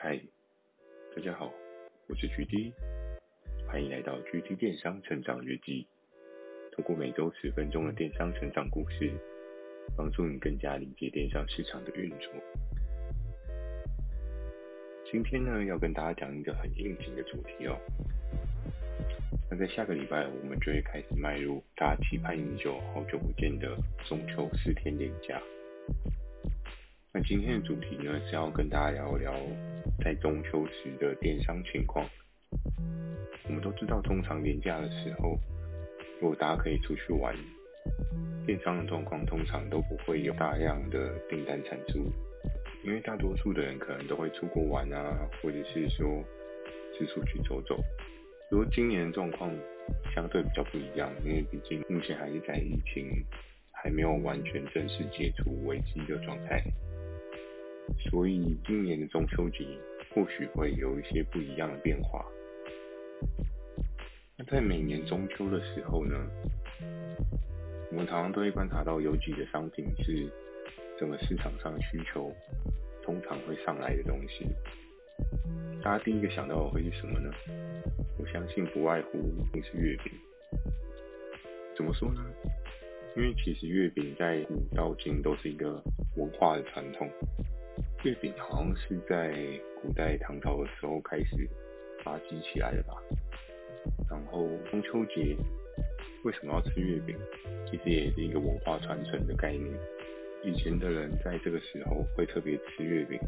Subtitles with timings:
[0.00, 0.16] 嗨，
[1.16, 1.52] 大家好，
[2.06, 2.72] 我是 GD，
[3.66, 5.88] 欢迎来到 GD 电商成长日记。
[6.70, 9.10] 透过每周十分钟的电商成长故事，
[9.96, 12.32] 帮助你更加理解电商市场的运作。
[15.10, 17.76] 今天呢，要跟大家讲一个很应景的主题哦。
[19.50, 23.76] 那在下个礼拜，我们就会开始迈入大家期盼已久、好久不见的
[24.08, 25.42] 中秋四天连假。
[27.12, 29.34] 那今天的主题呢，是要跟大家聊一聊
[30.04, 32.08] 在中秋时的电商情况。
[33.46, 35.38] 我们都知道，通常年假的时候，
[36.20, 37.34] 如果大家可以出去玩，
[38.46, 42.10] 电商的状况通常都不会有大量的订单产出，
[42.84, 46.22] 因为大多数的人可能都会出国玩啊，或者是说
[46.96, 47.78] 四处去走走。
[48.50, 49.50] 如果今年的状况
[50.14, 53.24] 相对比较不一样，因为毕竟目前还是在疫情
[53.72, 56.62] 还没有完全正式解除危机的状态。
[58.10, 59.64] 所以今年的中秋节
[60.14, 62.24] 或许会有一些不一样的变化。
[64.36, 66.14] 那在每年中秋的时候呢，
[67.90, 70.30] 我们常常都会观察到有几个商品是
[70.98, 72.32] 整个市场上的需求
[73.02, 74.46] 通常会上来的东西。
[75.82, 77.30] 大家第一个想到的会是什么呢？
[78.18, 80.12] 我相信不外乎一定是月饼。
[81.76, 82.24] 怎么说呢？
[83.16, 85.82] 因为其实月饼在古到今都是一个
[86.16, 87.08] 文化的传统。
[88.04, 89.34] 月饼好像是在
[89.82, 91.48] 古代唐朝的时候开始
[92.04, 92.94] 发迹起来的吧。
[94.08, 95.36] 然后中秋节
[96.22, 97.16] 为什么要吃月饼？
[97.66, 99.66] 其实也是一个文化传承的概念。
[100.44, 103.18] 以前的人在这个时候会特别吃月饼，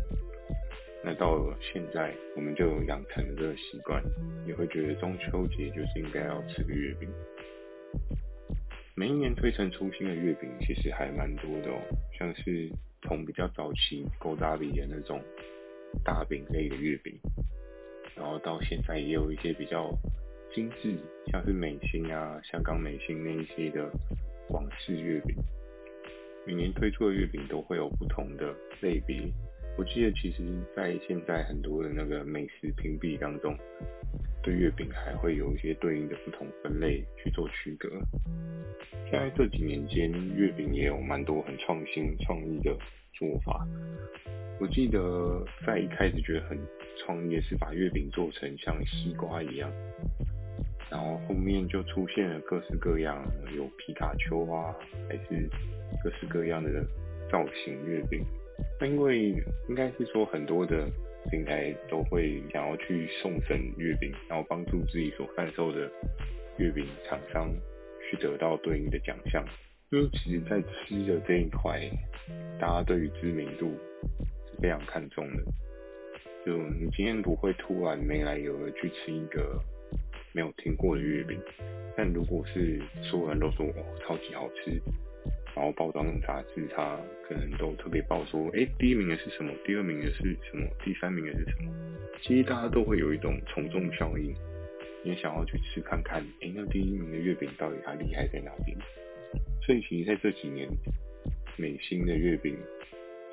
[1.02, 4.00] 那到了现在我们就养成了这个习惯，
[4.46, 7.08] 也会觉得中秋节就是应该要吃个月饼。
[8.94, 11.82] 每一年推陈出新的月饼其实还蛮多的哦，
[12.16, 12.70] 像是。
[13.02, 15.20] 从比较早期勾搭里的那种
[16.04, 17.18] 大饼类的月饼，
[18.14, 19.90] 然后到现在也有一些比较
[20.54, 20.96] 精致，
[21.30, 23.90] 像是美心啊、香港美心那一些的
[24.48, 25.36] 广式月饼。
[26.46, 29.30] 每年推出的月饼都会有不同的类别。
[29.76, 30.42] 我记得其实，
[30.76, 33.56] 在现在很多的那个美食评比当中，
[34.42, 37.88] 对月饼还会有一些对应的不同分类去做区隔。
[39.10, 42.76] 在这几年间，月饼也有蛮多很创新创意的
[43.14, 43.66] 做法。
[44.60, 46.58] 我记得在一开始觉得很
[46.98, 49.72] 创意是把月饼做成像西瓜一样，
[50.90, 53.24] 然后后面就出现了各式各样，
[53.56, 54.74] 有皮卡丘啊，
[55.08, 55.48] 还是
[56.04, 56.84] 各式各样的
[57.30, 58.22] 造型月饼。
[58.80, 59.34] 那因为
[59.68, 60.88] 应该是说很多的
[61.30, 65.90] 平台都会想要去送审月饼，然后帮助自己所贩售的
[66.58, 67.52] 月饼厂商
[68.08, 69.44] 去得到对应的奖项。
[69.92, 71.80] 因为其实，在吃的这一块，
[72.60, 73.66] 大家对于知名度
[74.46, 75.42] 是非常看重的。
[76.46, 79.60] 就你今天不会突然没来由的去吃一个
[80.32, 81.38] 没有听过的月饼，
[81.96, 84.80] 但如果是所有人都说哦，超级好吃。
[85.54, 89.52] 然后包装杂志，它可能都特别报说，哎，第一名的是什么？
[89.64, 90.66] 第二名的是什么？
[90.84, 91.72] 第三名的是什么？
[92.22, 94.34] 其实大家都会有一种从众效应，
[95.04, 98.76] 也想要去吃看看，哎，那第一名的月饼到底它厉害在哪边？
[99.66, 100.68] 所以其实在这几年，
[101.56, 102.56] 美心的月饼，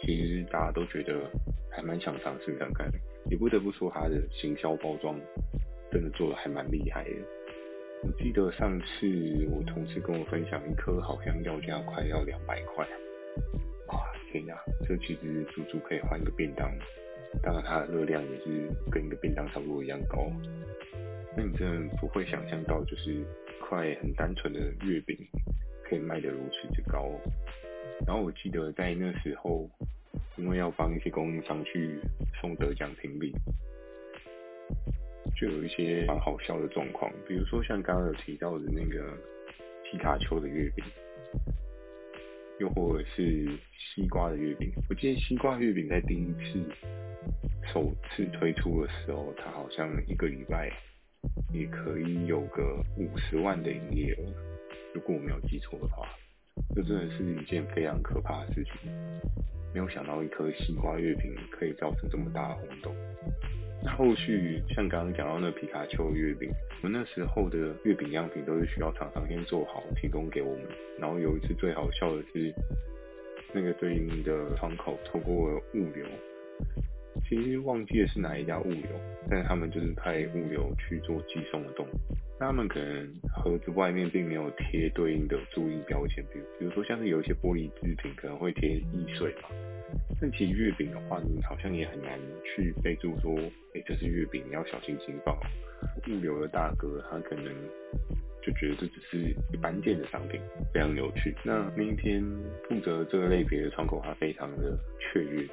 [0.01, 1.29] 其实大家都觉得
[1.71, 2.91] 还蛮想尝试看看，
[3.29, 5.19] 也不得不说它的行销包装
[5.91, 7.36] 真的做得还蛮厉害的。
[8.03, 9.07] 我记得上次
[9.49, 12.87] 我同事跟我分享，一颗好像要价快要两百块，
[13.87, 14.55] 哇，天呀，
[14.87, 16.71] 这其实足足可以换一个便当，
[17.41, 20.31] 当然它的热量也是跟一个便当差不多一样高。
[21.35, 23.25] 那你真的不会想象到，就是一
[23.67, 25.17] 块很单纯的月饼
[25.83, 27.09] 可以卖得如此之高。
[28.05, 29.67] 然后我记得在那时候，
[30.35, 31.99] 因为要帮一些供应商去
[32.39, 33.33] 送得奖评比。
[35.39, 39.15] 就有一些蛮好笑的状况，比如说像刚刚有提到的那个
[39.83, 40.83] 皮卡丘的月饼，
[42.59, 44.71] 又或者是西瓜的月饼。
[44.89, 46.67] 我记得西瓜月饼在第一次
[47.71, 50.71] 首次推出的时候，它好像一个礼拜
[51.53, 54.33] 也可以有个五十万的营业额，
[54.95, 56.07] 如果我没有记错的话，
[56.75, 58.91] 这真的是一件非常可怕的事情。
[59.71, 62.95] 没有想到一颗西瓜月饼可以造成这么大的轰动。
[63.85, 66.49] 后续像刚刚讲到那皮卡丘月饼，
[66.81, 70.63] 我们那时候的月饼样品都是需要厂商先做好提供给我们。
[70.99, 72.53] 然后有一次最好笑的是，
[73.53, 76.05] 那个对应的窗口透过物流，
[77.29, 78.89] 其实忘记了是哪一家物流，
[79.29, 81.99] 但是他们就是派物流去做寄送的动作。
[82.39, 89.49] 那他们可能盒子外面并没有贴对应的注意标签，比如比如说像是有一些玻璃制品可能会贴易碎嘛。
[90.19, 93.35] 但其实月饼的话，你好像也很难去备注说，
[93.75, 95.37] 哎、这是月饼，你要小心轻放。
[96.07, 97.45] 物流的大哥他可能
[98.41, 99.17] 就觉得这只是
[99.53, 100.41] 一般件的商品，
[100.73, 101.35] 非常有趣。
[101.43, 102.23] 那那一天
[102.67, 105.47] 负责这个类别的窗口，他非常的雀跃，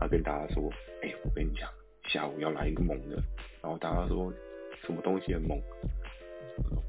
[0.00, 0.68] 他跟大家说，
[1.02, 1.70] 哎、我跟你讲，
[2.08, 3.22] 下午要来一个猛的。
[3.62, 4.32] 然后大家说，
[4.84, 5.60] 什么东西很猛？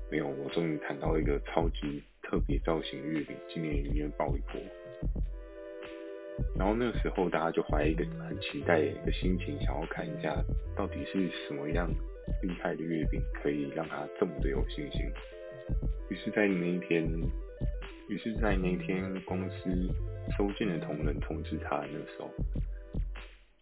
[0.09, 4.59] 没有，我终于谈到一个超级特别造型月饼，今年里面爆一波。
[6.57, 10.35] 然后那个时候，大家就怀一个很期待的心情，想要看一下
[10.75, 11.89] 到底是什么样
[12.41, 15.01] 厉害的月饼，可以让他这么的有信心。
[16.09, 17.07] 于是，在那一天，
[18.07, 19.69] 于是，在那一天公司
[20.37, 22.29] 收件的同仁通知他，那个时候，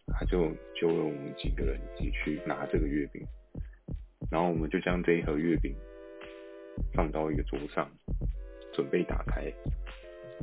[0.08, 3.22] 他就揪了我们几个人一起去拿这个月饼，
[4.30, 5.74] 然后我们就将这一盒月饼
[6.94, 7.90] 放到一个桌上，
[8.72, 9.52] 准备打开。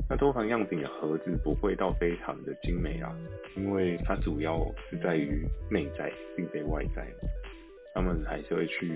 [0.09, 3.15] 那通常样品的盒子不会到非常的精美啊，
[3.55, 4.59] 因为它主要
[4.89, 7.07] 是在于内在，并非外在。
[7.93, 8.91] 他们还是会去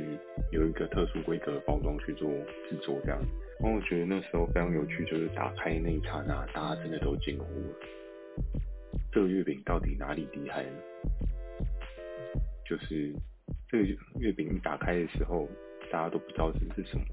[0.52, 2.30] 有一个特殊规格的包装去做
[2.70, 3.18] 制作这样。
[3.60, 7.76] 然后我觉得那时候非常有趣，就是打开那一刹那，大家真的都惊呼了：
[9.10, 10.78] 这个月饼到底哪里厉害呢？
[12.66, 13.14] 就是
[13.70, 13.86] 这个
[14.20, 15.48] 月饼一打开的时候，
[15.90, 17.06] 大家都不知道这是什么。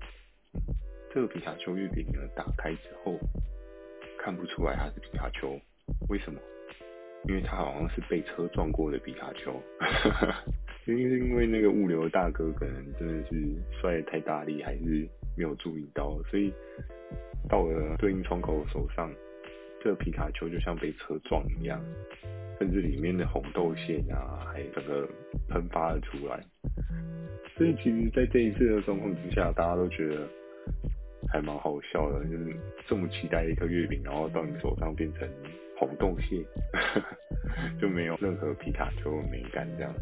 [1.15, 3.17] 这个皮卡丘月饼呢，打开之后。
[4.27, 5.57] 看不出来他是皮卡丘，
[6.09, 6.41] 为什么？
[7.29, 9.55] 因为他好像是被车撞过的皮卡丘，
[10.85, 16.53] 因为因为那个物流大哥可能真的是摔得太大力，还是没有注意到，所以
[17.49, 19.09] 到了对应窗口手上，
[19.81, 21.81] 这个皮卡丘就像被车撞一样，
[22.59, 25.09] 甚至里面的红豆馅啊，还整个
[25.49, 26.43] 喷发了出来。
[27.57, 30.29] 所以其实，在这一次的状况之下，大家都觉得。
[31.37, 32.57] 还蛮好笑的，就是
[32.87, 35.29] 这么期待一颗月饼，然后到你手上变成
[35.79, 36.43] 红豆馅，
[37.79, 39.95] 就没有任何皮卡丘的美感这样。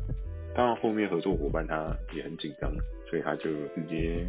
[0.54, 2.72] 当然后面合作伙伴他也很紧张，
[3.10, 4.24] 所以他就直接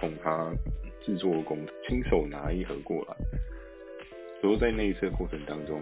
[0.00, 0.52] 从他
[1.00, 3.14] 制作工亲手拿一盒过来。
[4.42, 5.80] 不过在那一次过程当中，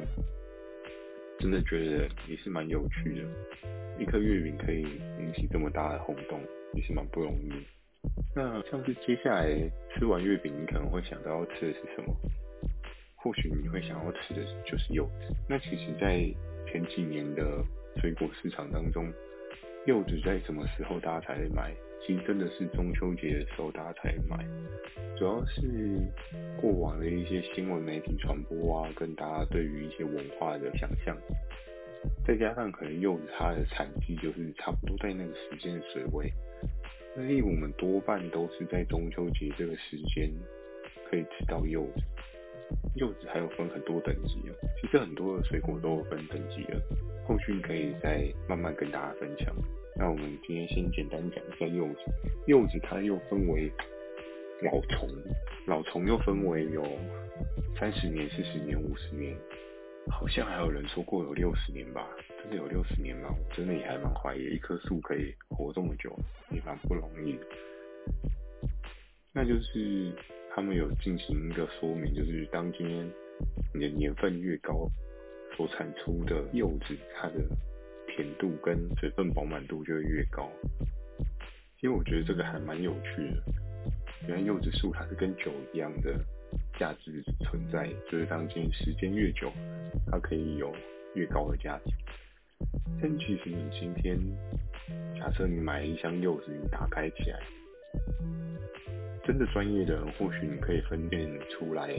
[1.38, 3.22] 真的觉得也是蛮有趣的。
[3.98, 4.82] 一颗月饼可以
[5.18, 6.38] 引起这么大的轰动，
[6.74, 7.50] 也是蛮不容易。
[8.34, 9.48] 那像是接下来
[9.94, 12.14] 吃完月饼，你可能会想到要吃的是什么？
[13.16, 15.34] 或许你会想要吃的就是柚子。
[15.48, 16.20] 那其实，在
[16.70, 17.64] 前几年的
[17.96, 19.12] 水果市场当中，
[19.86, 21.74] 柚子在什么时候大家才买？
[22.06, 24.46] 其实真的是中秋节的时候大家才买。
[25.16, 25.98] 主要是
[26.60, 31.16] 过往的一些新闻媒体传播啊，跟大家对于一些文化的想象，
[32.24, 36.30] 再加上可能柚子它的产季就是差不多在那个时间的水位。
[37.16, 40.30] 所以我们多半都是在中秋节这个时间
[41.08, 42.02] 可以吃到柚子。
[42.96, 46.78] 柚子还有分很多等级哦，其实很多的水果都有分等级的，
[47.26, 49.54] 后续可以再慢慢跟大家分享。
[49.96, 52.00] 那我们今天先简单讲一下柚子。
[52.46, 53.72] 柚子它又分为
[54.62, 55.08] 老欉，
[55.66, 56.84] 老欉又分为有
[57.80, 59.34] 三十年、四十年、五十年。
[60.10, 62.08] 好像还有人说过有六十年吧？
[62.38, 63.28] 真的有六十年吗？
[63.30, 66.16] 我真的也还蛮怀疑，一棵树可以活这么久，
[66.50, 67.38] 也蛮不容易。
[69.32, 70.12] 那就是
[70.54, 73.10] 他们有进行一个说明，就是当今天
[73.74, 74.88] 你的年份越高，
[75.56, 77.34] 所产出的柚子它的
[78.06, 80.50] 甜度跟水分饱满度就会越高。
[81.82, 83.42] 因为我觉得这个还蛮有趣的，
[84.28, 86.18] 原来柚子树它是跟酒一样的。
[86.78, 89.50] 价值存在，就是当今时间越久，
[90.10, 90.72] 它可以有
[91.14, 91.92] 越高的价值。
[93.00, 94.18] 但其实你今天，
[95.18, 97.38] 假设你买一箱柚子，你打开起来，
[99.24, 101.90] 真的专业的人或许你可以分辨出来，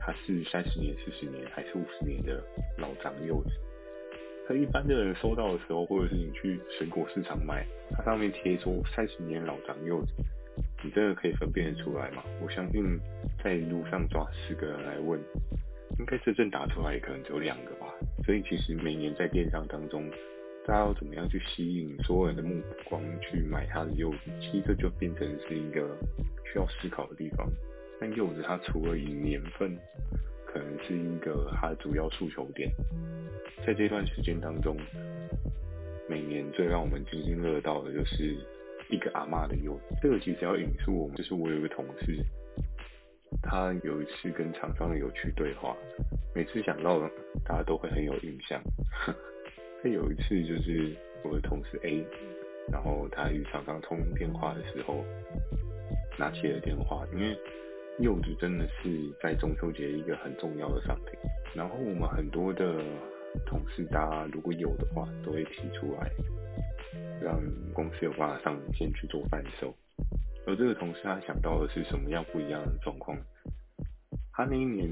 [0.00, 2.42] 它是三十年、四十年还是五十年的
[2.78, 3.50] 老长柚子。
[4.46, 10.12] 可一般的人收到的时候，或者是你去水果市场买，它上面贴说三十年老长柚子。
[10.82, 12.22] 你真的可以分辨得出来吗？
[12.42, 13.00] 我相信
[13.42, 15.18] 在路上抓十个人来问，
[15.98, 17.86] 应该真正打出来可能只有两个吧。
[18.24, 20.10] 所以其实每年在电商当中，
[20.66, 25.96] 大家要怎么样去吸引所有人的目光去买它的柚子，其实这就变成是一个
[26.44, 27.48] 需要思考的地方。
[27.98, 29.74] 但柚子它除了以年份
[30.44, 32.70] 可能是一个它的主要诉求点，
[33.66, 34.76] 在这段时间当中，
[36.08, 38.36] 每年最让我们津津乐道的就是。
[38.90, 42.24] 一个阿嬷的柚子，这个其实要引述我们，就是我有一个同事，
[43.42, 45.76] 他有一次跟厂商的有趣对话，
[46.34, 47.00] 每次想到
[47.44, 48.60] 大家都会很有印象。
[49.82, 52.04] 他有一次就是我的同事 A，
[52.70, 55.04] 然后他与厂商通电话的时候，
[56.18, 57.36] 拿起了电话，因为
[58.00, 61.18] 柚子真的是在中秋节一个很重要的商品，
[61.54, 62.82] 然后我们很多的
[63.46, 66.10] 同事大家如果有的话，都会提出来，
[67.22, 67.40] 让
[67.72, 69.74] 公司有办法上线去做贩售。
[70.46, 73.16] 而这个同事他想到的是什么样不一样的状况？
[74.32, 74.88] 他那一年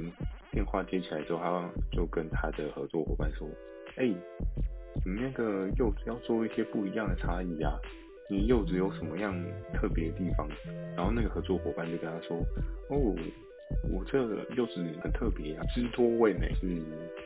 [0.51, 3.49] 电话接起来之后，他就跟他的合作伙伴说
[3.97, 7.73] ：“哎、你那个柚子要做一些不一样的差异啊，
[8.31, 9.35] 你柚子有什么样
[9.75, 10.49] 特别的地方？”
[10.97, 12.37] 然后那个合作伙伴就跟他说
[12.89, 13.17] ：“哦。”
[13.91, 14.19] 我这
[14.55, 16.79] 柚子很特别啊，汁多味美，是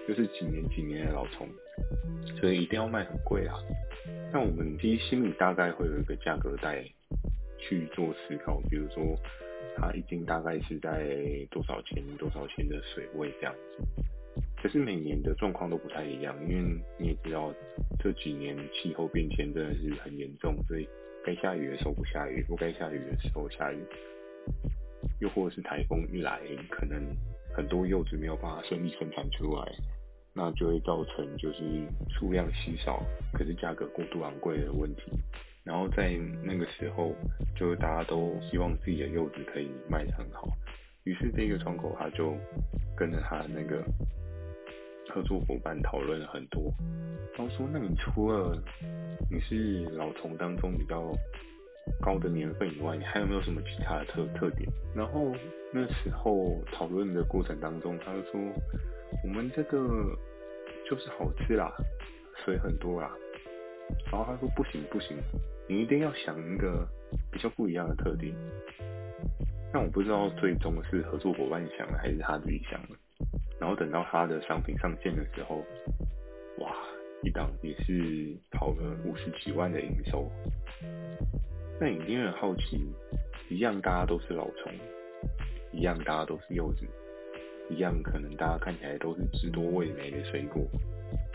[0.07, 1.49] 就是几年几年的老虫，
[2.39, 3.57] 所以一定要卖很贵啊。
[4.37, 6.85] 那我们其实心里大概会有一个价格带
[7.57, 9.19] 去做思考，比如说
[9.75, 11.17] 它一斤大概是在
[11.51, 14.03] 多少钱多少钱的水位这样子。
[14.63, 16.63] 可是每年的状况都不太一样，因为
[16.99, 17.51] 你也知道
[17.99, 20.87] 这几年气候变迁真的是很严重，所以
[21.25, 23.79] 该下雨的时候不下雨，不该下雨的时候下雨。
[25.21, 27.03] 又或者是台风一来，可能
[27.55, 29.73] 很多柚子没有办法顺利生产出来，
[30.37, 31.63] 那就会造成就是
[32.11, 33.03] 数量稀少，
[33.33, 35.03] 可是价格过度昂贵的问题。
[35.65, 36.13] 然后在
[36.45, 37.15] 那个时候，
[37.57, 40.47] 就是大家都希望自己的柚子可以卖得很好，
[41.05, 42.37] 于是这个窗口他就
[42.95, 43.83] 跟着他那个
[45.09, 46.71] 合作伙伴讨论了很多，
[47.35, 48.63] 他说：“那你除了
[49.31, 51.11] 你是老虫当中比较……”
[52.01, 54.69] 高的年份以外，你还有没有什么其他的特特点？
[54.95, 55.33] 然后
[55.73, 58.41] 那时候讨论的过程当中，他就说
[59.25, 60.17] 我们这个
[60.89, 61.73] 就是好吃啦，
[62.45, 63.11] 水很多啦。
[64.11, 65.17] 然后他说不行不行，
[65.69, 66.87] 你一定要想一个
[67.31, 68.35] 比较不一样的特点。
[69.73, 72.89] 但我不知道最终是合作伙伴想的还是他自己想的。
[73.59, 75.65] 然后等到他的商品上线的时候，
[76.59, 76.73] 哇，
[77.23, 80.31] 一档也是跑了五十几万的营收。
[81.79, 82.81] 那你一定很好奇，
[83.51, 84.73] 一样大家都是老虫，
[85.73, 86.87] 一样大家都是柚子，
[87.69, 90.63] 一样可能大家看起来都是汁多味美的水果。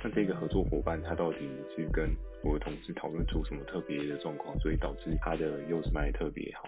[0.03, 2.09] 那这个合作伙伴他到底是跟
[2.43, 6.67] 我的同事讨论出什么特别的状况，所以导致他的柚子卖得特别好？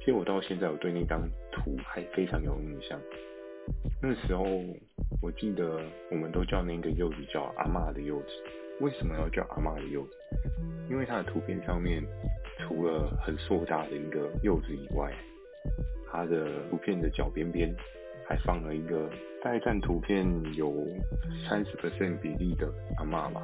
[0.00, 3.00] 其实我到现在我对那张图还非常有印象。
[4.02, 4.44] 那时候
[5.22, 5.80] 我记得
[6.10, 8.26] 我们都叫那个柚子叫阿嬷的柚子。
[8.80, 10.12] 为什么要叫阿嬷的柚子？
[10.90, 12.02] 因为它的图片上面
[12.58, 15.12] 除了很硕大的一个柚子以外，
[16.10, 17.74] 它的图片的脚边边
[18.28, 19.08] 还放了一个
[19.42, 20.86] 大概占图片有
[21.48, 23.42] 三十%比例的阿嬷吧。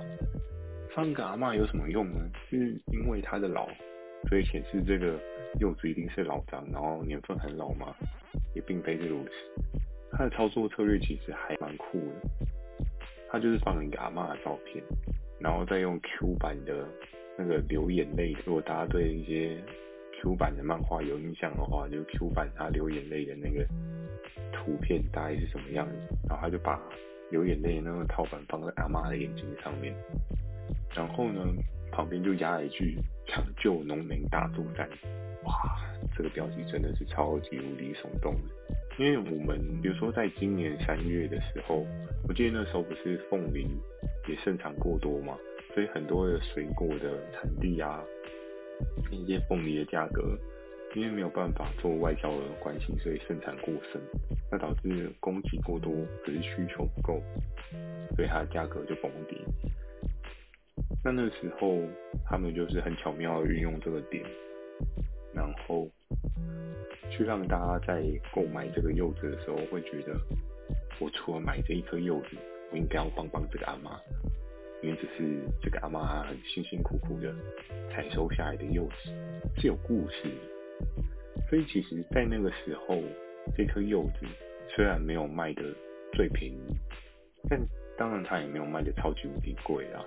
[0.94, 2.18] 放个阿嬷有什么用呢？
[2.48, 2.56] 是
[2.92, 3.68] 因为它的老，
[4.28, 5.18] 所以显示这个
[5.60, 7.94] 柚子一定是老张，然后年份很老吗？
[8.54, 9.30] 也并非是如此。
[10.10, 12.46] 它的操作策略其实还蛮酷的，
[13.30, 14.82] 他就是放了一个阿嬷的照片。
[15.38, 16.86] 然后再用 Q 版的
[17.38, 19.56] 那个流眼泪，如果大家对一些
[20.20, 23.64] Q 版的漫画有印象的话，就 Q 版他流眼泪的那个
[24.52, 25.94] 图片大概是什么样子？
[26.28, 26.78] 然后他就把
[27.30, 29.94] 流眼泪的那个套版放在阿妈的眼睛上面，
[30.94, 31.40] 然后呢，
[31.90, 34.86] 旁边就压了一句“抢救农民大作战”。
[35.44, 35.54] 哇，
[36.14, 38.76] 这个标题真的是超级无敌耸动的。
[39.00, 41.86] 因为我们比如说在今年三月的时候，
[42.28, 43.66] 我记得那时候不是凤梨
[44.28, 45.38] 也盛产过多嘛，
[45.72, 48.04] 所以很多的水果的产地啊，
[49.10, 50.38] 一些凤梨的价格，
[50.94, 53.98] 因为没有办法做外销的关系，所以盛产过剩，
[54.52, 55.90] 那导致供给过多，
[56.22, 57.22] 可是需求不够，
[58.16, 59.38] 所以它的价格就崩跌。
[61.02, 61.78] 那那时候
[62.26, 64.22] 他们就是很巧妙的运用这个点，
[65.34, 65.88] 然后。
[67.10, 68.02] 去让大家在
[68.32, 70.16] 购买这个柚子的时候，会觉得
[71.00, 72.36] 我除了买这一颗柚子，
[72.70, 73.98] 我应该要帮帮这个阿妈，
[74.80, 77.34] 因为这是这个阿妈很辛辛苦苦的
[77.90, 79.10] 采收下来的柚子，
[79.60, 80.30] 是有故事。
[81.48, 83.02] 所以其实，在那个时候，
[83.56, 84.26] 这颗柚子
[84.74, 85.62] 虽然没有卖的
[86.12, 86.76] 最便宜，
[87.48, 87.60] 但
[87.98, 90.04] 当然它也没有卖的超级无敌贵啊。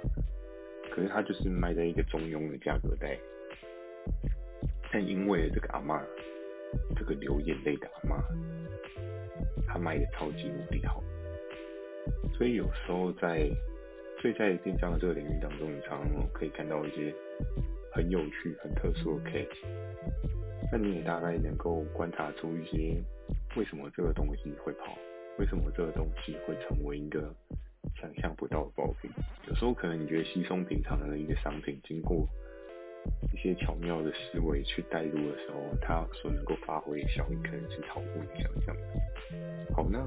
[0.89, 3.17] 可是它就是卖在一个中庸的价格带。
[4.91, 6.01] 但因为这个阿妈。
[6.95, 8.23] 这个流眼泪的阿妈，
[9.67, 11.03] 她卖的超级无敌好，
[12.37, 13.49] 所以有时候在，
[14.21, 17.13] 所以在电商的这个领域当中，你常常可以看到一些
[17.91, 19.47] 很有趣、很特殊的 case，
[20.71, 23.01] 那你也大概能够观察出一些
[23.55, 24.97] 为什么这个东西会跑，
[25.39, 27.33] 为什么这个东西会成为一个
[27.99, 29.11] 想象不到的爆品。
[29.47, 32.27] 有时候可能你觉得稀松平常的一个商品，经过。
[33.33, 39.75] 一些巧妙的思维去带入的时候，它所能够发挥的效应可能是超乎你想象的。
[39.75, 39.99] 好，那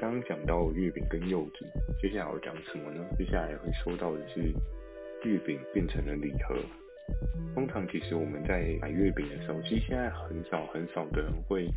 [0.00, 1.66] 刚刚讲到月饼跟柚子，
[2.00, 3.04] 接下来要讲什么呢？
[3.18, 4.40] 接下来会说到的是
[5.28, 6.56] 月饼变成了礼盒。
[7.54, 11.68] 通常其实我们在买月饼的时候，其实现在很少很少的人会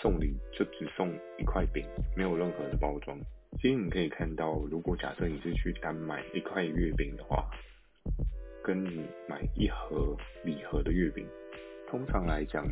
[0.00, 1.08] 送礼，就只送
[1.38, 1.84] 一块饼，
[2.16, 3.18] 没有任何的包装。
[3.58, 7.48] 其实你可以看到，如果假设你是去单买一块月饼的话，
[8.66, 11.24] 跟你买一盒礼盒的月饼，
[11.88, 12.66] 通常来讲，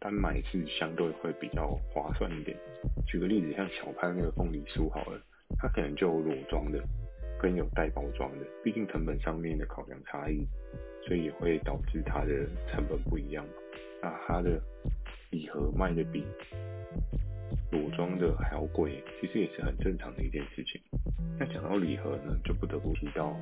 [0.00, 2.56] 单买是相对会比较划算一点。
[3.06, 5.20] 举个例子，像小潘那个凤梨酥好了，
[5.58, 6.82] 它可能就有裸装的，
[7.38, 10.48] 跟有带包装的，毕竟成本上面的考量差异，
[11.06, 13.44] 所以也会导致它的成本不一样。
[14.00, 14.58] 那它的
[15.30, 16.24] 礼盒卖的比
[17.72, 20.80] 裸装的还要贵，其实也是很正常的一件事情。
[21.38, 23.36] 那讲到礼盒呢，就不得不提到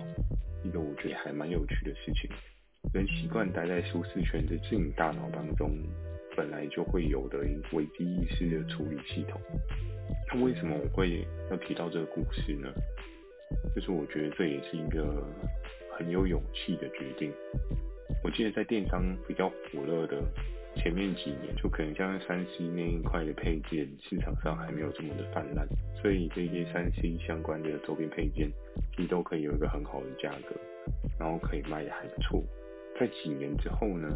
[0.64, 2.30] 一个我觉得还蛮有趣的事情。
[2.92, 5.70] 人习惯待在舒适圈的自己大脑当中，
[6.36, 7.38] 本来就会有的
[7.72, 9.40] 危机意识的处理系统。
[10.32, 12.68] 那为什么我会要提到这个故事呢？
[13.74, 15.22] 就是我觉得这也是一个
[15.96, 17.30] 很有勇气的决定。
[18.24, 20.22] 我记得在电商比较火热的
[20.76, 25.66] 前面几年，就可能像三 C 那一块的配件，市场上还没有这么的泛滥，
[26.00, 28.50] 所以这些三 C 相关的周边配件，
[28.96, 30.56] 其实都可以有一个很好的价格，
[31.20, 32.42] 然后可以卖得还不错。
[32.98, 34.08] 在几年之后呢，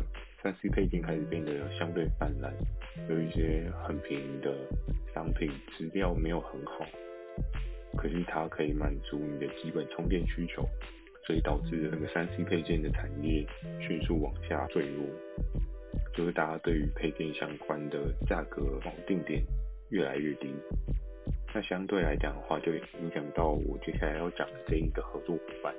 [0.43, 2.53] 三 C 配件开始变得相对泛滥，
[3.09, 4.53] 有一些很便宜的
[5.15, 6.85] 商品，质量没有很好，
[7.97, 10.67] 可是它可以满足你的基本充电需求，
[11.27, 13.47] 所以导致那个三 C 配件的产业
[13.81, 15.07] 迅速往下坠落。
[16.17, 19.43] 就是大家对于配件相关的价格锚定点
[19.91, 20.49] 越来越低，
[21.55, 25.75] 那相对来讲的话，就影响到我接下来要讲的这一个合作伙伴。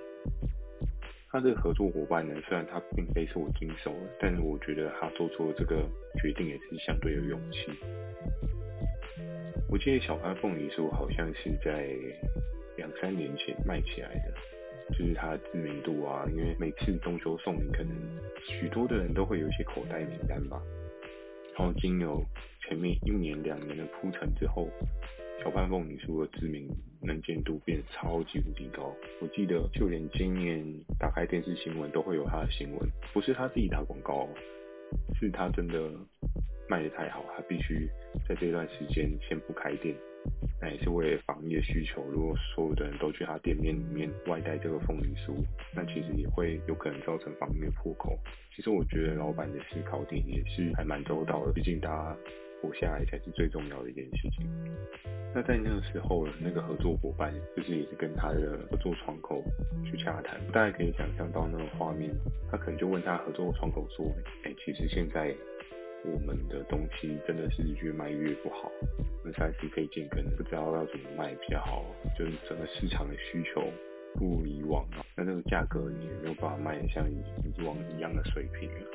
[1.29, 5.83] 他这个合作伙伴呢，虽然他并非是我经手，但是我觉得他做出的这个
[6.21, 7.71] 决定也是相对有勇气。
[9.69, 11.89] 我记得小潘凤梨酥好像是在
[12.77, 14.56] 两三年前卖起来的。
[14.89, 17.91] 就是它的知名度啊，因为每次中秋送礼，可能
[18.43, 20.61] 许多的人都会有一些口袋名单吧。
[21.57, 22.23] 然后经由
[22.61, 24.69] 前面一年两年的铺陈之后，
[25.43, 26.67] 小潘凤梨酥的知名
[27.01, 28.95] 能见度变得超级无敌高。
[29.21, 30.63] 我记得就连今年
[30.99, 34.27] 打开电视新闻都会有他的新闻，不是他自己打广告，
[35.19, 35.91] 是他真的
[36.69, 37.89] 卖的太好，他必须
[38.27, 39.95] 在这段时间先不开店。
[40.59, 42.03] 那也是为了防疫的需求。
[42.09, 45.35] 如果所有的人都去他店面里面外带这个凤梨酥，
[45.75, 48.17] 那其实也会有可能造成防疫的破口。
[48.55, 52.17] 其实我觉得老板的思考点也是还蛮周到的，毕竟大家
[52.61, 54.47] 活下来才是最重要的一件事情。
[55.35, 59.43] 那在那个时候，那个合作伙伴就是也是跟他的合作窗口
[59.85, 62.09] 去洽谈，大家可以想象到那个画面，
[62.49, 64.05] 他可能就问他合作窗口说
[64.43, 65.35] ：“哎、其实现在。”
[66.13, 68.71] 我们的东西真的是越卖越不好，
[69.23, 71.85] 那三 C 配件可能不知道要怎么卖比较好，
[72.17, 73.61] 就是整个市场的需求
[74.15, 78.87] 不如以往啊，那这个价格你也没有办法卖得像以往一样的水平了，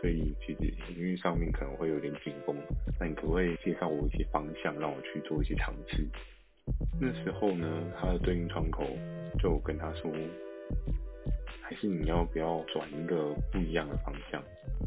[0.00, 2.56] 所以其实营运上面可能会有点紧绷。
[3.00, 6.06] 那你可不可以介绍我一些方向，让我去做一些尝试？
[7.00, 7.66] 那时候呢，
[8.00, 8.84] 他的对应窗口
[9.38, 10.10] 就跟他说。
[11.72, 14.42] 还是你要不要转一个不一样的方向？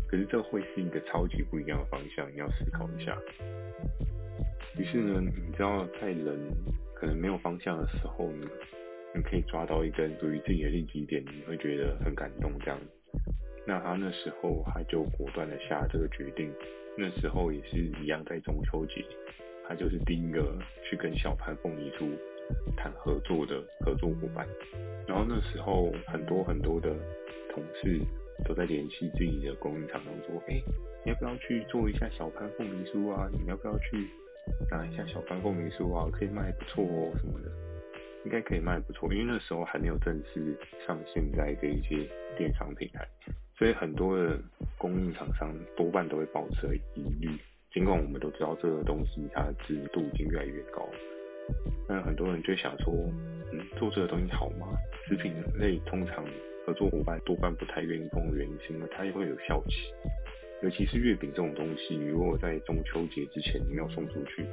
[0.08, 3.18] 可是这会是一个超级不一样的方向，你要思考一下。
[4.78, 6.38] 于是呢，你知道在人
[6.94, 8.48] 可能没有方向的时候呢，
[9.16, 12.80] 你可以抓到一根属于自己的利基点，你会觉得很感动这样。
[13.66, 16.54] 那他那时候他就果断的下这个决定。
[16.96, 19.04] 那时候也是一样，在中秋节，
[19.68, 20.56] 他就是第一个
[20.88, 22.12] 去跟小潘凤梨酥
[22.76, 24.48] 谈合作的合作伙伴，
[25.08, 26.90] 然后那时候很多很多的
[27.54, 28.00] 同事
[28.44, 30.62] 都在联系自己的供应厂商说，哎，
[31.04, 33.30] 你要不要去做一下小潘凤梨酥啊？
[33.32, 34.08] 你要不要去
[34.70, 36.10] 拿一下小潘凤梨酥啊？
[36.12, 37.50] 可以卖不错哦什么的，
[38.26, 40.56] 应该可以卖不错，因为那时候还没有正式
[40.86, 43.08] 上线在这一些电商平台，
[43.58, 44.38] 所以很多的
[44.78, 47.30] 供应厂商多半都会保持疑虑，
[47.74, 50.88] 尽管我们都知道这个东西它的知名度已经越来越高。
[51.88, 52.94] 那很多人就想说，
[53.52, 54.68] 嗯，做这个东西好吗？
[55.08, 56.26] 食品类通常
[56.66, 59.92] 合作伙伴多半不太愿意碰原因，是因为它也会有效期。
[60.64, 64.46] 尤其是月饼这种东西，如果在中秋节之前你要送出去，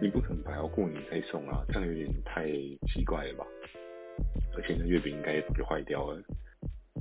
[0.00, 2.46] 你不可能摆到过年再送啊，这样有点太
[2.92, 3.46] 奇怪了吧？
[4.56, 6.20] 而且那月饼应该也早就坏掉了。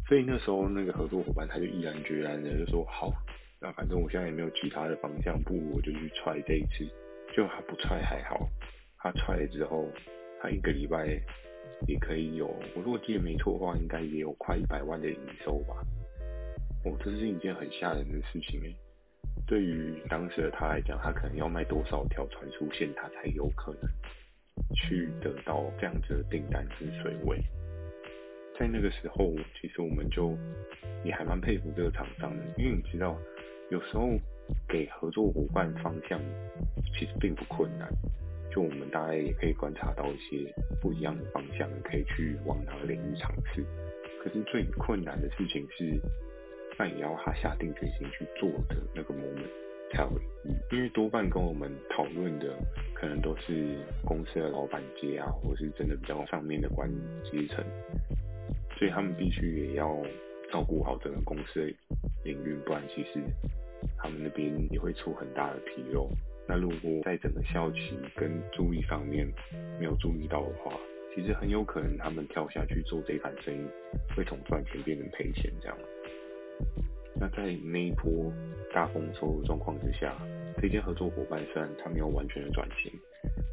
[0.07, 3.11] 所以那时候那个合作伙伴他就毅然决然的就说，好，
[3.59, 6.87] 那反正我现在也没有其他的方向，不如我就去踹这一次。
[7.35, 8.49] 就他不踹还好，
[8.97, 9.87] 他踹了之后，
[10.41, 11.05] 他一个礼拜
[11.87, 15.75] 也可以有，我如果记得没错的话，应该也有快一百万的营收吧。
[16.83, 18.75] 哦，这是一件很吓人的事情诶。
[19.45, 23.81] 对于当时的他来讲，他可能要卖多少条传输线，他才有可能
[24.75, 27.39] 去得到这样子的订单跟水位。
[28.59, 30.35] 在那个时候，其实我们就
[31.03, 33.15] 也还蛮佩服这个厂商的，因为你知道，
[33.69, 34.17] 有时候。
[34.67, 36.19] 给合作伙伴方向
[36.93, 37.87] 其实并不困难，
[38.51, 43.63] 就我们大概也可以观察到一些不一样的方向，可以去往哪个领域尝试。
[44.23, 45.99] 可是最困难的事情是，
[46.77, 49.47] 那也要他下定决心去做的那个 moment
[49.93, 50.09] 才有
[50.43, 52.53] 意义，因为多半跟我们讨论的
[52.93, 57.63] 可能都是公司的老板阶啊，或是真的比较上面的管理阶层，
[58.77, 59.95] 所以他们必须也要
[60.51, 61.69] 照顾好整个公司的
[62.29, 63.21] 营运，不然其实
[63.97, 66.09] 他们那边也会出很大的纰漏。
[66.47, 69.27] 那如果在整个效期跟注意方面
[69.79, 70.71] 没有注意到的话，
[71.13, 73.67] 其实很有可能他们跳下去做这盘生意，
[74.15, 75.77] 会从赚钱变成赔钱这样。
[77.19, 78.31] 那在那一波
[78.73, 80.15] 大丰收的状况之下，
[80.61, 82.91] 这间合作伙伴虽然他没有完全的转型，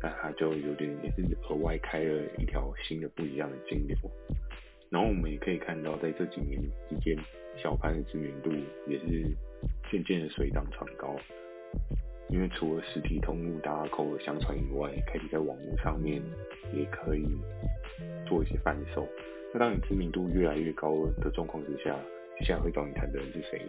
[0.00, 3.96] 但他就有点也是额外开了一条新的不一样的金流。
[4.90, 7.16] 然后我们也可以看到，在这几年之间，
[7.56, 8.50] 小潘的知名度
[8.86, 9.34] 也是
[9.90, 11.16] 渐渐的水涨船高。
[12.30, 16.22] 因为除了实体通路大家口耳相传以外，开始在网络上面
[16.72, 17.24] 也可以
[18.26, 19.06] 做一些贩售。
[19.52, 21.96] 那当你知名度越来越高的状况之下，
[22.38, 23.60] 接下来会找你谈的人是谁？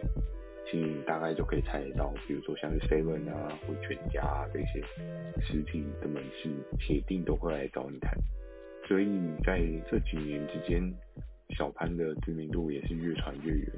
[0.64, 4.82] 其实你大概就可以猜得到，比如说像是 Seven 啊或全家啊这些
[5.40, 6.48] 实体的门市，
[6.80, 8.18] 铁定都会来找你谈。
[8.88, 9.06] 所以
[9.44, 10.82] 在这几年之间，
[11.50, 13.72] 小潘的知名度也是越传越远。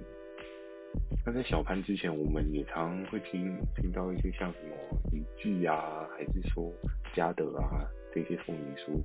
[1.27, 4.75] 那在小潘之前，我们也常会听听到一些像什么
[5.13, 6.73] 李记啊，还是说
[7.15, 7.85] 嘉德啊
[8.15, 8.99] 这些凤梨酥，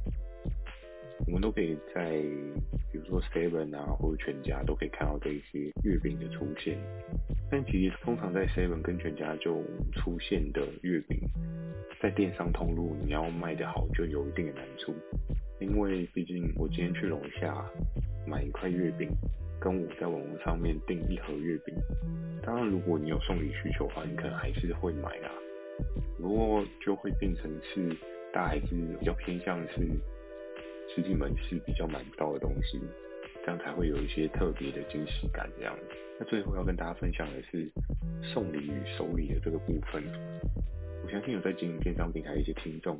[1.27, 2.11] 我们都可以在
[2.91, 6.77] 比如说 Seven 啊或者全家都可以看到这一些月饼的出现。
[7.51, 11.19] 但其实通常在 Seven 跟全家就出现的月饼，
[12.01, 14.95] 在电商通路你要卖得好就有一定的难处，
[15.59, 17.53] 因为毕竟我今天去楼下
[18.25, 19.09] 买一块月饼。
[19.63, 21.73] 跟我在网络上面订一盒月饼，
[22.45, 25.31] 当然如果你有送礼需求的话，你可能还是会买啦。
[26.17, 27.87] 不过就会变成是
[28.33, 29.79] 大家还是比较偏向是
[30.93, 32.77] 实体门市比较买不到的东西，
[33.45, 35.73] 这样才会有一些特别的惊喜感这样。
[36.19, 37.71] 那最后要跟大家分享的是
[38.21, 40.03] 送礼与收礼的这个部分。
[41.05, 42.99] 我相信有在经营电商平台一些听众，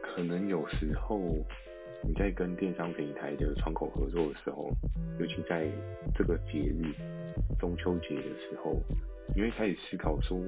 [0.00, 1.44] 可能有时候。
[2.02, 4.70] 你在跟电商平台的窗口合作的时候，
[5.18, 5.68] 尤其在
[6.16, 6.92] 这个节日
[7.58, 8.76] 中秋节的时候，
[9.34, 10.38] 你会开始思考说，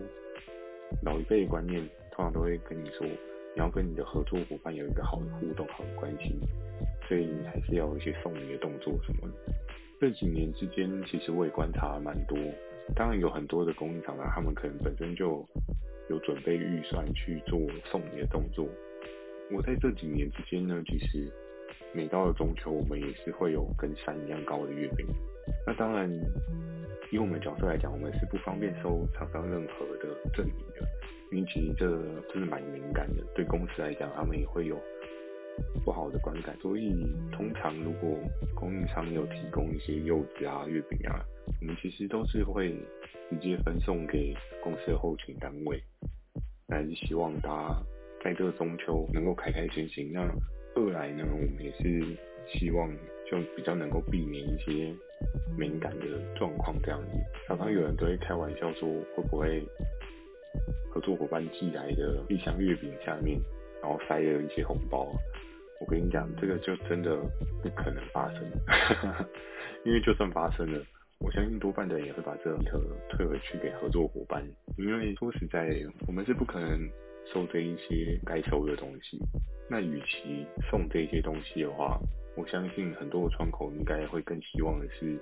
[1.02, 6.34] 老一辈的观念通常都会跟你说，你要跟你的合作伙伴有一个好的互动、好的关系，
[7.06, 9.54] 所以你还是要有一些送礼的动作什么的。
[10.00, 12.36] 这几年之间，其实我也观察了蛮多，
[12.96, 15.46] 当然有很多的供应商，他们可能本身就
[16.08, 18.66] 有准备预算去做送礼的动作。
[19.50, 21.30] 我在这几年之间呢，其实
[21.92, 25.06] 每到了中秋，我们也是会有跟山一样高的月饼。
[25.66, 26.08] 那当然，
[27.10, 30.86] 以我们角色来讲，我们是不方便收厂商任何的赠礼的，
[31.32, 31.86] 因为其实这
[32.32, 34.78] 真的蛮敏感的，对公司来讲，他们也会有
[35.84, 36.56] 不好的观感。
[36.62, 36.94] 所以，
[37.32, 38.16] 通常如果
[38.54, 41.20] 供应商有提供一些柚子啊、月饼啊，
[41.60, 42.72] 我们其实都是会
[43.28, 45.82] 直接分送给公司的后勤单位，
[46.68, 47.82] 还是希望大家。
[48.22, 50.20] 在这个中秋能够开开心心，那
[50.74, 52.88] 二来呢，我们也是希望
[53.28, 54.94] 就比较能够避免一些
[55.58, 56.06] 敏感的
[56.36, 57.08] 状况这样子。
[57.46, 59.62] 常常有人都会开玩笑说，会不会
[60.90, 63.40] 合作伙伴寄来的一箱月饼下面，
[63.82, 65.12] 然后塞了一些红包？
[65.80, 67.16] 我跟你讲，这个就真的
[67.60, 68.44] 不可能发生，
[69.84, 70.80] 因为就算发生了，
[71.18, 72.56] 我相信多半的人也会把这个
[73.10, 74.46] 退回去给合作伙伴，
[74.78, 76.88] 因为说实在，我们是不可能。
[77.32, 79.18] 收这一些该收的东西，
[79.68, 82.00] 那与其送这些东西的话，
[82.36, 85.18] 我相信很多的窗口应该会更希望的是，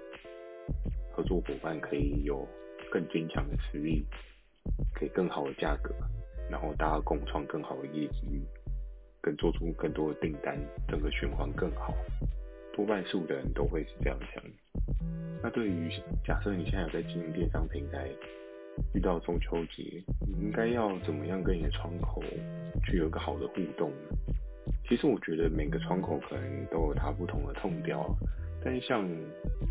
[1.12, 2.46] 合作伙伴可以有
[2.90, 4.04] 更坚强的实力，
[4.98, 5.94] 给更好的价格，
[6.50, 8.42] 然后大家共创更好的业绩，
[9.20, 10.58] 更做出更多的订单，
[10.88, 11.94] 整个循环更好。
[12.72, 14.42] 多半数的人都会是这样想。
[15.42, 15.90] 那对于
[16.24, 18.08] 假设你现在有在经营电商平台，
[18.95, 22.23] 遇到中秋节，你应该要怎么样跟你的窗口
[22.85, 24.16] 去有一个好的互动呢？
[24.88, 28.05] 其实我觉得每个窗口可能都有它不同的痛调，
[28.64, 29.09] 但是像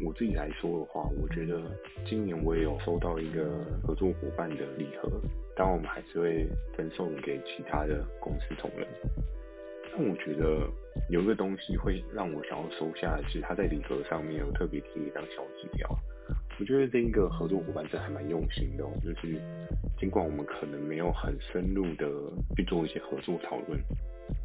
[0.05, 1.61] 我自己来说的话，我觉得
[2.05, 3.43] 今年我也有收到一个
[3.83, 5.09] 合作伙伴的礼盒，
[5.55, 8.87] 当然我们还是会分送给其他的公司同仁。
[9.91, 10.65] 但我觉得
[11.09, 15.89] 有一个东西会让我想要收下的是，它在礼盒上面有特别贴一张小纸条。
[16.59, 19.39] 我觉得这一个合作伙伴这还蛮用心的哦，就是
[19.97, 22.05] 尽管我们可能没有很深入的
[22.57, 23.79] 去做一些合作讨论，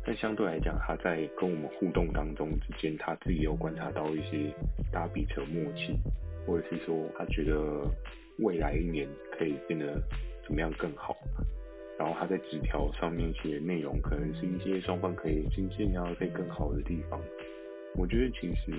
[0.07, 4.53] 但相对来讲，他在跟我们互动当中之间，他自己有观察到一些
[4.93, 5.99] 大家彼此的默契，
[6.47, 7.85] 或者是说他觉得
[8.39, 10.01] 未来一年可以变得
[10.47, 11.17] 怎么样更好。
[11.99, 17.21] 然后他在纸条上面写的内容，可能是一些双方可以精进啊，可以更好的地方。
[17.97, 18.73] 我觉得其实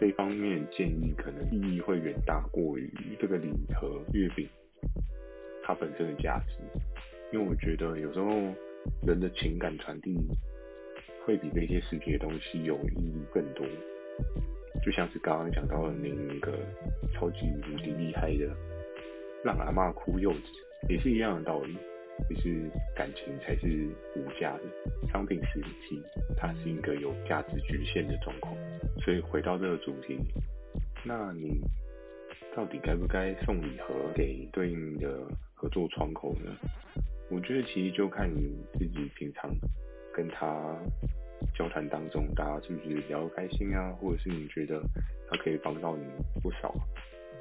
[0.00, 4.48] 这方面建议可能意义会远大过于这个礼盒月饼
[5.62, 6.54] 它本身的价值，
[7.32, 8.30] 因为我觉得有时候
[9.06, 10.16] 人的情感传递
[11.26, 13.66] 会比这些实体的东西有意义更多。
[14.84, 16.56] 就像是刚刚讲到的那个
[17.12, 17.38] 超级
[17.72, 18.46] 无敌厉害的
[19.44, 20.38] 让阿嬷哭柚子，
[20.88, 21.76] 也是一样的道理。
[22.28, 26.02] 就是感情才是无价的，商品实体
[26.36, 28.54] 它是一个有价值局限的状况。
[29.02, 30.18] 所以回到这个主题，
[31.04, 31.60] 那你
[32.54, 36.56] 到底该不该送礼盒给对应的合作窗口呢？
[37.30, 39.50] 我觉得其实就看你自己平常
[40.14, 40.76] 跟他
[41.54, 44.82] 交谈当中，大家是不是聊得开心啊，或者是你觉得
[45.30, 46.04] 他可以帮到你
[46.42, 46.74] 不少，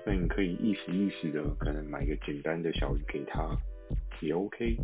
[0.06, 3.50] 那你可以意思意思的可能买一个简单的小礼给他。
[4.20, 4.76] 也 OK，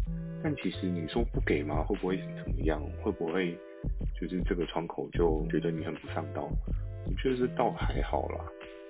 [0.44, 1.84] 但其实你说不给吗？
[1.84, 2.82] 会不会怎么样？
[3.02, 3.58] 会不会
[4.20, 6.50] 就是这个窗口就觉得你很不上道？
[7.06, 8.46] 我觉得这倒还好啦，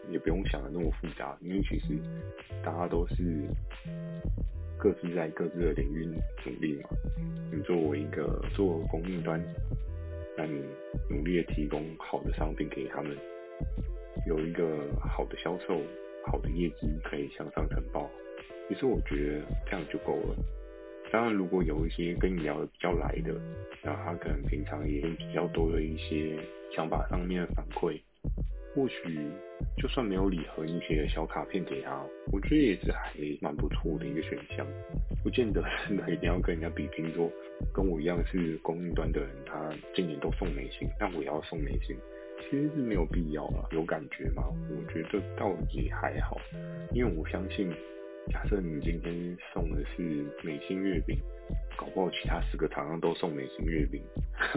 [0.10, 1.97] 也不用想的那么复杂，因为其实
[2.63, 3.47] 大家都是
[4.77, 6.06] 各自在各自的领域
[6.45, 6.89] 努力嘛。
[7.51, 9.43] 你作为一个做供应端，
[10.38, 10.63] 那你
[11.10, 13.17] 努力的提供好的商品给他们，
[14.27, 15.82] 有一个好的销售、
[16.25, 18.10] 好的业绩可以向上呈报。
[18.69, 20.36] 其实我觉得这样就够了。
[21.12, 23.39] 当然，如果有一些跟你聊得比较来的，
[23.84, 26.36] 那他可能平常也比较多的一些
[26.76, 28.02] 想法上面的反馈，
[28.73, 29.30] 或许
[29.78, 34.65] 就算没有礼盒，你写个小卡片给他，我觉得也是还蛮不错的一个选项。
[35.23, 37.30] 不见得真的一定要跟人家比拼说，
[37.71, 41.95] 跟我一样是供应端的人，他今年都送美心，那我也要送美心，
[42.41, 43.69] 其实是没有必要啊。
[43.71, 44.43] 有感觉吗？
[44.49, 46.41] 我觉得倒也还好，
[46.91, 47.71] 因为我相信。
[48.32, 50.02] 假设你今天送的是
[50.44, 51.18] 美心月饼，
[51.78, 54.02] 搞不好其他十个厂商都送美心月饼，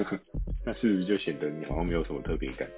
[0.65, 2.69] 那是不是就显得你好像没有什么特别感？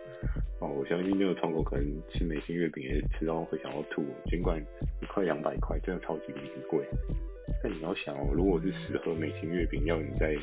[0.60, 4.58] 哦，我相信那个窗口可能吃美心月饼也吃到会想要吐，尽管
[5.02, 6.84] 一块两百块，真的超级无敌贵。
[7.62, 10.36] 但你要想哦，如果是十盒美心月饼要你在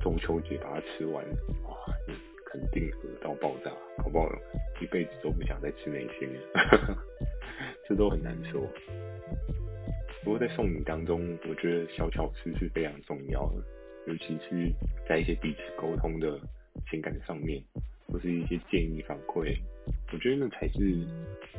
[0.00, 1.24] 中秋节把它吃完，
[1.64, 1.76] 哇，
[2.08, 2.14] 你
[2.46, 4.28] 肯定饿到爆炸，搞不好
[4.80, 6.98] 一辈子都不想再吃美心了，
[7.88, 8.68] 这都很难说。
[10.24, 13.62] 不过在送礼当中，我觉得小巧思是非常重要的，
[14.06, 14.72] 尤其是
[15.06, 16.40] 在一些彼此沟通的
[16.90, 17.62] 情感上面，
[18.08, 19.54] 或是一些建议反馈，
[20.12, 21.06] 我觉得那才是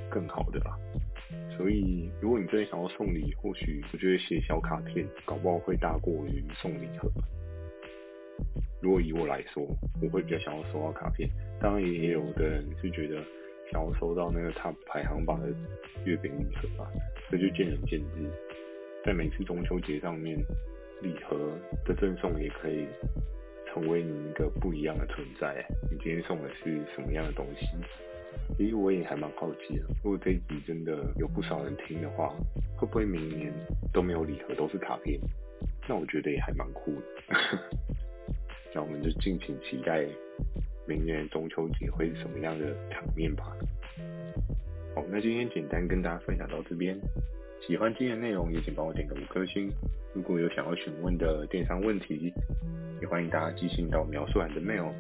[0.10, 0.76] 更好的吧。
[1.56, 7.10] 所以，如果你真的想要送礼，或许我觉得写小卡片，搞不好会大过于送礼盒。
[8.82, 9.64] 如果以我来说，
[10.02, 11.30] 我会比较想要收到卡片。
[11.62, 13.24] 当然，也有的人是觉得
[13.72, 15.48] 想要收到那个他排行榜的
[16.04, 16.92] 月饼礼盒吧，
[17.32, 18.30] 这就见仁见智。
[19.06, 20.36] 在每次中秋节上面，
[21.04, 22.88] 礼盒的赠送也可以
[23.68, 25.64] 成为你一个不一样的存在。
[25.92, 27.68] 你今天送的是什么样的东西？
[28.58, 29.84] 其实我也还蛮好奇的。
[30.04, 32.34] 如果这一集真的有不少人听的话，
[32.76, 33.54] 会不会明年
[33.94, 35.20] 都没有礼盒，都是卡片？
[35.88, 37.06] 那我觉得也还蛮酷的。
[38.74, 40.04] 那我们就敬请期待
[40.88, 43.56] 明年中秋节会是什么样的场面吧。
[44.96, 47.00] 好，那今天简单跟大家分享到这边。
[47.66, 49.72] 喜欢今天的内容，也请帮我点个五颗星。
[50.14, 52.32] 如果有想要询问的电商问题，
[53.02, 54.94] 也欢迎大家寄信到描述栏的 mail，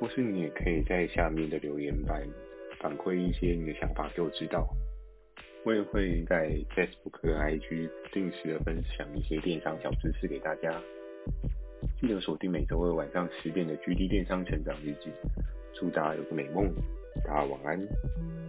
[0.00, 2.20] 或是你也可以在下面的留言板
[2.80, 4.68] 反馈一些你的想法给我知道。
[5.64, 10.82] 我也会在 Facebook 和 IG 定时的分享一些电商小知识给大家。
[12.00, 15.10] 记得锁定每周二晚上十点的 GD 电商成长日记。
[15.72, 16.68] 祝大家有个美梦，
[17.24, 18.45] 大家晚安。